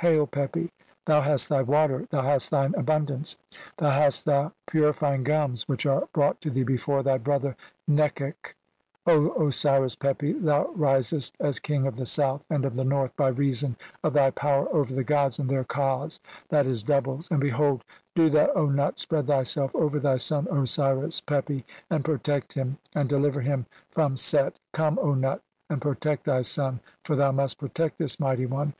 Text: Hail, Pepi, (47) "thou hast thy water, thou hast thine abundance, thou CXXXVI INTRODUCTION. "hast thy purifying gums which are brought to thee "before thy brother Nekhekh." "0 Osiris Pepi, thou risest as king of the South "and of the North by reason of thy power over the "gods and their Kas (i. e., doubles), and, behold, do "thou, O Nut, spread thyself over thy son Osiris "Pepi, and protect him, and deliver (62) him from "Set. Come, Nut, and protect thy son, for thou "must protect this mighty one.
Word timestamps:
Hail, 0.00 0.28
Pepi, 0.28 0.70
(47) 0.78 0.88
"thou 1.06 1.20
hast 1.22 1.48
thy 1.48 1.60
water, 1.60 2.06
thou 2.10 2.22
hast 2.22 2.52
thine 2.52 2.72
abundance, 2.76 3.34
thou 3.78 3.88
CXXXVI 3.88 3.88
INTRODUCTION. 3.88 4.02
"hast 4.04 4.24
thy 4.26 4.50
purifying 4.70 5.24
gums 5.24 5.62
which 5.66 5.86
are 5.86 6.08
brought 6.12 6.40
to 6.40 6.50
thee 6.50 6.62
"before 6.62 7.02
thy 7.02 7.18
brother 7.18 7.56
Nekhekh." 7.90 8.54
"0 9.10 9.34
Osiris 9.48 9.96
Pepi, 9.96 10.34
thou 10.34 10.66
risest 10.76 11.36
as 11.40 11.58
king 11.58 11.84
of 11.88 11.96
the 11.96 12.06
South 12.06 12.46
"and 12.48 12.64
of 12.64 12.76
the 12.76 12.84
North 12.84 13.16
by 13.16 13.26
reason 13.26 13.74
of 14.04 14.12
thy 14.12 14.30
power 14.30 14.68
over 14.72 14.94
the 14.94 15.02
"gods 15.02 15.40
and 15.40 15.50
their 15.50 15.64
Kas 15.64 16.20
(i. 16.52 16.60
e., 16.60 16.74
doubles), 16.86 17.26
and, 17.32 17.40
behold, 17.40 17.82
do 18.14 18.30
"thou, 18.30 18.52
O 18.54 18.66
Nut, 18.66 19.00
spread 19.00 19.26
thyself 19.26 19.74
over 19.74 19.98
thy 19.98 20.18
son 20.18 20.46
Osiris 20.52 21.20
"Pepi, 21.22 21.64
and 21.90 22.04
protect 22.04 22.52
him, 22.52 22.78
and 22.94 23.08
deliver 23.08 23.40
(62) 23.40 23.50
him 23.52 23.66
from 23.90 24.16
"Set. 24.16 24.60
Come, 24.72 25.00
Nut, 25.20 25.42
and 25.68 25.82
protect 25.82 26.26
thy 26.26 26.42
son, 26.42 26.78
for 27.04 27.16
thou 27.16 27.32
"must 27.32 27.58
protect 27.58 27.98
this 27.98 28.20
mighty 28.20 28.46
one. 28.46 28.74